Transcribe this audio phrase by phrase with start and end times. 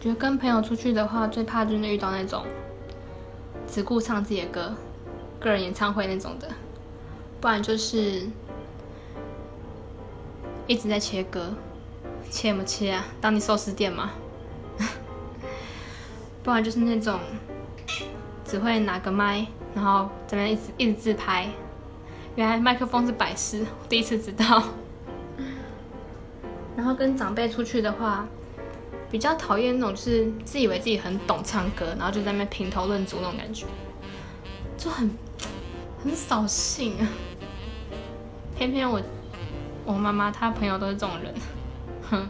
[0.00, 2.42] 觉得跟朋友出去的话，最怕就是遇到那种
[3.66, 4.74] 只顾唱自己的歌、
[5.38, 6.48] 个人演唱会那种的，
[7.38, 8.26] 不然就是
[10.66, 11.52] 一直在切歌，
[12.30, 13.04] 切么切啊？
[13.20, 14.12] 当你寿司店吗？
[16.42, 17.20] 不然就是那种
[18.42, 21.46] 只会拿个麦，然后这边一直一直自拍。
[22.36, 24.62] 原来麦克风是摆饰，第一次知道。
[26.74, 28.26] 然后跟长辈出去的话。
[29.10, 33.66] 比较讨厌那种就是自以为自己很懂唱歌，然后就在那边评头论足那种感觉，
[34.78, 35.10] 就很
[36.02, 37.08] 很扫兴啊。
[38.56, 39.00] 偏偏我
[39.84, 41.34] 我妈妈她朋友都是这种人，
[42.10, 42.28] 哼。